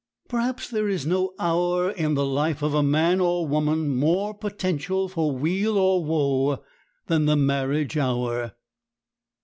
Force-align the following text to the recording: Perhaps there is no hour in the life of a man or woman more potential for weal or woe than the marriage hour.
Perhaps 0.27 0.71
there 0.71 0.89
is 0.89 1.05
no 1.05 1.33
hour 1.37 1.91
in 1.91 2.15
the 2.15 2.25
life 2.25 2.63
of 2.63 2.73
a 2.73 2.81
man 2.81 3.19
or 3.19 3.47
woman 3.47 3.95
more 3.95 4.33
potential 4.33 5.07
for 5.07 5.31
weal 5.31 5.77
or 5.77 6.03
woe 6.03 6.63
than 7.05 7.25
the 7.25 7.35
marriage 7.35 7.95
hour. 7.97 8.53